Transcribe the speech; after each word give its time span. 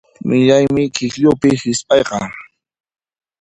Millaymi 0.27 0.83
k'ikllupi 0.95 1.49
hisp'ayqa. 1.61 2.19